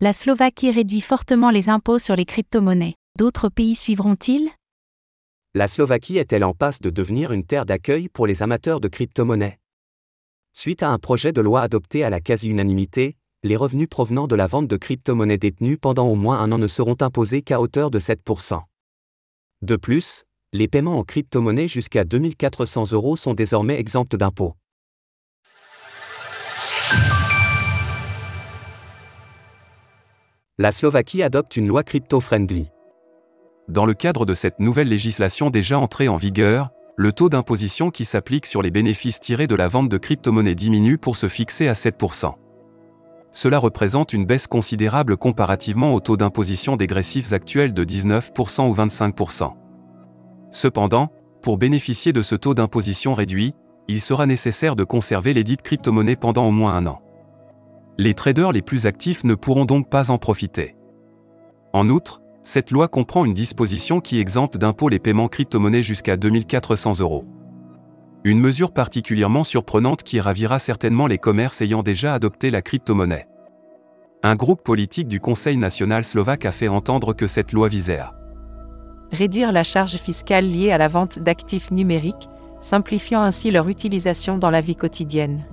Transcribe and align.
La 0.00 0.12
Slovaquie 0.12 0.70
réduit 0.70 1.00
fortement 1.00 1.50
les 1.50 1.70
impôts 1.70 1.98
sur 1.98 2.14
les 2.14 2.24
crypto-monnaies. 2.24 2.94
D'autres 3.18 3.48
pays 3.48 3.74
suivront-ils? 3.74 4.48
La 5.54 5.66
Slovaquie 5.66 6.18
est-elle 6.18 6.44
en 6.44 6.54
passe 6.54 6.80
de 6.80 6.88
devenir 6.88 7.32
une 7.32 7.44
terre 7.44 7.66
d'accueil 7.66 8.08
pour 8.08 8.28
les 8.28 8.44
amateurs 8.44 8.78
de 8.78 8.86
crypto-monnaies? 8.86 9.58
Suite 10.52 10.84
à 10.84 10.90
un 10.90 11.00
projet 11.00 11.32
de 11.32 11.40
loi 11.40 11.62
adopté 11.62 12.04
à 12.04 12.10
la 12.10 12.20
quasi-unanimité, 12.20 13.16
les 13.42 13.56
revenus 13.56 13.88
provenant 13.88 14.28
de 14.28 14.36
la 14.36 14.46
vente 14.46 14.68
de 14.68 14.76
crypto-monnaies 14.76 15.36
détenues 15.36 15.78
pendant 15.78 16.06
au 16.06 16.14
moins 16.14 16.38
un 16.38 16.52
an 16.52 16.58
ne 16.58 16.68
seront 16.68 16.96
imposés 17.00 17.42
qu'à 17.42 17.60
hauteur 17.60 17.90
de 17.90 17.98
7%. 17.98 18.62
De 19.62 19.74
plus, 19.74 20.22
les 20.52 20.68
paiements 20.68 21.00
en 21.00 21.02
crypto-monnaie 21.02 21.66
jusqu'à 21.66 22.04
2400 22.04 22.92
euros 22.92 23.16
sont 23.16 23.34
désormais 23.34 23.80
exempts 23.80 24.14
d'impôts. 24.14 24.54
La 30.60 30.72
Slovaquie 30.72 31.22
adopte 31.22 31.56
une 31.56 31.68
loi 31.68 31.84
crypto-friendly. 31.84 32.72
Dans 33.68 33.86
le 33.86 33.94
cadre 33.94 34.26
de 34.26 34.34
cette 34.34 34.58
nouvelle 34.58 34.88
législation 34.88 35.50
déjà 35.50 35.78
entrée 35.78 36.08
en 36.08 36.16
vigueur, 36.16 36.70
le 36.96 37.12
taux 37.12 37.28
d'imposition 37.28 37.90
qui 37.92 38.04
s'applique 38.04 38.44
sur 38.44 38.60
les 38.60 38.72
bénéfices 38.72 39.20
tirés 39.20 39.46
de 39.46 39.54
la 39.54 39.68
vente 39.68 39.88
de 39.88 39.98
crypto-monnaies 39.98 40.56
diminue 40.56 40.98
pour 40.98 41.16
se 41.16 41.28
fixer 41.28 41.68
à 41.68 41.74
7%. 41.74 42.34
Cela 43.30 43.58
représente 43.60 44.12
une 44.12 44.26
baisse 44.26 44.48
considérable 44.48 45.16
comparativement 45.16 45.94
au 45.94 46.00
taux 46.00 46.16
d'imposition 46.16 46.76
dégressifs 46.76 47.32
actuel 47.32 47.72
de 47.72 47.84
19% 47.84 48.68
ou 48.68 48.74
25%. 48.74 49.52
Cependant, 50.50 51.12
pour 51.40 51.56
bénéficier 51.56 52.12
de 52.12 52.22
ce 52.22 52.34
taux 52.34 52.54
d'imposition 52.54 53.14
réduit, 53.14 53.54
il 53.86 54.00
sera 54.00 54.26
nécessaire 54.26 54.74
de 54.74 54.82
conserver 54.82 55.34
les 55.34 55.44
dites 55.44 55.62
crypto-monnaies 55.62 56.16
pendant 56.16 56.48
au 56.48 56.50
moins 56.50 56.74
un 56.74 56.86
an. 56.88 57.00
Les 58.00 58.14
traders 58.14 58.52
les 58.52 58.62
plus 58.62 58.86
actifs 58.86 59.24
ne 59.24 59.34
pourront 59.34 59.64
donc 59.64 59.90
pas 59.90 60.12
en 60.12 60.18
profiter. 60.18 60.76
En 61.72 61.88
outre, 61.88 62.22
cette 62.44 62.70
loi 62.70 62.86
comprend 62.86 63.24
une 63.24 63.34
disposition 63.34 64.00
qui 64.00 64.20
exempte 64.20 64.56
d'impôt 64.56 64.88
les 64.88 65.00
paiements 65.00 65.26
crypto-monnaies 65.26 65.82
jusqu'à 65.82 66.16
2400 66.16 67.00
euros. 67.00 67.24
Une 68.22 68.38
mesure 68.38 68.72
particulièrement 68.72 69.42
surprenante 69.42 70.04
qui 70.04 70.20
ravira 70.20 70.60
certainement 70.60 71.08
les 71.08 71.18
commerces 71.18 71.60
ayant 71.60 71.82
déjà 71.82 72.14
adopté 72.14 72.52
la 72.52 72.62
crypto-monnaie. 72.62 73.26
Un 74.22 74.36
groupe 74.36 74.62
politique 74.62 75.08
du 75.08 75.18
Conseil 75.18 75.56
national 75.56 76.04
slovaque 76.04 76.44
a 76.44 76.52
fait 76.52 76.68
entendre 76.68 77.14
que 77.14 77.26
cette 77.26 77.50
loi 77.50 77.68
visait 77.68 77.98
à 77.98 78.14
réduire 79.10 79.50
la 79.50 79.64
charge 79.64 79.96
fiscale 79.96 80.48
liée 80.48 80.70
à 80.70 80.78
la 80.78 80.86
vente 80.86 81.18
d'actifs 81.18 81.72
numériques, 81.72 82.28
simplifiant 82.60 83.22
ainsi 83.22 83.50
leur 83.50 83.68
utilisation 83.68 84.38
dans 84.38 84.50
la 84.50 84.60
vie 84.60 84.76
quotidienne 84.76 85.46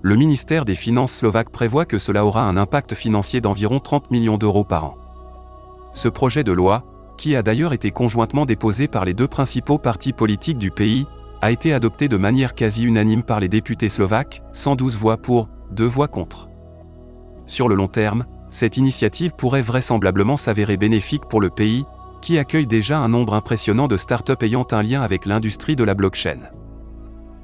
le 0.00 0.14
ministère 0.14 0.64
des 0.64 0.76
Finances 0.76 1.12
slovaque 1.12 1.50
prévoit 1.50 1.84
que 1.84 1.98
cela 1.98 2.24
aura 2.24 2.44
un 2.44 2.56
impact 2.56 2.94
financier 2.94 3.40
d'environ 3.40 3.80
30 3.80 4.10
millions 4.10 4.38
d'euros 4.38 4.64
par 4.64 4.84
an. 4.84 4.98
Ce 5.92 6.08
projet 6.08 6.44
de 6.44 6.52
loi, 6.52 6.84
qui 7.16 7.34
a 7.34 7.42
d'ailleurs 7.42 7.72
été 7.72 7.90
conjointement 7.90 8.46
déposé 8.46 8.86
par 8.86 9.04
les 9.04 9.14
deux 9.14 9.26
principaux 9.26 9.78
partis 9.78 10.12
politiques 10.12 10.58
du 10.58 10.70
pays, 10.70 11.06
a 11.42 11.50
été 11.50 11.72
adopté 11.72 12.08
de 12.08 12.16
manière 12.16 12.54
quasi 12.54 12.84
unanime 12.84 13.24
par 13.24 13.40
les 13.40 13.48
députés 13.48 13.88
slovaques, 13.88 14.42
112 14.52 14.96
voix 14.96 15.16
pour, 15.16 15.48
2 15.72 15.84
voix 15.84 16.08
contre. 16.08 16.48
Sur 17.46 17.68
le 17.68 17.74
long 17.74 17.88
terme, 17.88 18.24
cette 18.50 18.76
initiative 18.76 19.32
pourrait 19.36 19.62
vraisemblablement 19.62 20.36
s'avérer 20.36 20.76
bénéfique 20.76 21.26
pour 21.28 21.40
le 21.40 21.50
pays, 21.50 21.84
qui 22.20 22.38
accueille 22.38 22.66
déjà 22.66 22.98
un 22.98 23.08
nombre 23.08 23.34
impressionnant 23.34 23.88
de 23.88 23.96
startups 23.96 24.42
ayant 24.42 24.66
un 24.70 24.82
lien 24.82 25.02
avec 25.02 25.26
l'industrie 25.26 25.76
de 25.76 25.84
la 25.84 25.94
blockchain. 25.94 26.38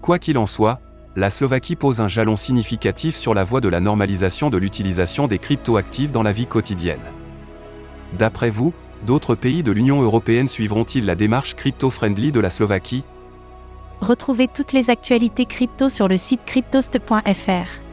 Quoi 0.03 0.19
qu'il 0.19 0.39
en 0.39 0.47
soit, 0.47 0.81
la 1.17 1.31
Slovaquie 1.31 1.77
pose 1.77 2.01
un 2.01 2.09
jalon 2.09 2.35
significatif 2.37 3.15
sur 3.15 3.35
la 3.35 3.45
voie 3.45 3.61
de 3.61 3.69
la 3.69 3.81
normalisation 3.81 4.51
de 4.51 4.59
l'utilisation 4.59 5.29
des 5.29 5.39
cryptoactifs 5.39 6.11
dans 6.11 6.23
la 6.23 6.33
vie 6.33 6.47
quotidienne. 6.47 7.01
D'après 8.15 8.51
vous, 8.51 8.75
d'autres 9.07 9.35
pays 9.35 9.63
de 9.63 9.71
l'Union 9.71 10.03
européenne 10.03 10.49
suivront-ils 10.49 11.05
la 11.05 11.15
démarche 11.15 11.55
crypto-friendly 11.55 12.33
de 12.33 12.41
la 12.41 12.51
Slovaquie? 12.51 13.05
Retrouvez 14.01 14.49
toutes 14.49 14.73
les 14.73 14.91
actualités 14.91 15.47
crypto 15.47 15.89
sur 15.89 16.09
le 16.09 16.17
site 16.17 16.45
cryptost.fr. 16.45 17.85